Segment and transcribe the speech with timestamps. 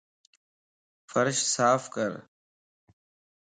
[1.11, 2.11] فرش صاف ڪر